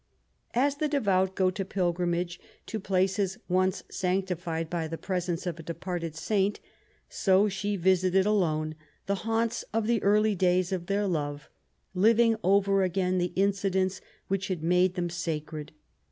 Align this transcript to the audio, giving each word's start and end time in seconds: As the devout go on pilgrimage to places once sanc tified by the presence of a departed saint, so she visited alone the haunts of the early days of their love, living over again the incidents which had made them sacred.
As 0.55 0.77
the 0.77 0.87
devout 0.87 1.35
go 1.35 1.45
on 1.55 1.65
pilgrimage 1.65 2.39
to 2.65 2.79
places 2.79 3.37
once 3.47 3.83
sanc 3.91 4.25
tified 4.25 4.67
by 4.67 4.87
the 4.87 4.97
presence 4.97 5.45
of 5.45 5.59
a 5.59 5.61
departed 5.61 6.15
saint, 6.15 6.59
so 7.07 7.47
she 7.47 7.75
visited 7.75 8.25
alone 8.25 8.73
the 9.05 9.13
haunts 9.29 9.63
of 9.71 9.85
the 9.85 10.01
early 10.01 10.33
days 10.33 10.71
of 10.71 10.87
their 10.87 11.05
love, 11.05 11.49
living 11.93 12.35
over 12.43 12.81
again 12.81 13.19
the 13.19 13.31
incidents 13.35 14.01
which 14.27 14.47
had 14.47 14.63
made 14.63 14.95
them 14.95 15.11
sacred. 15.11 15.71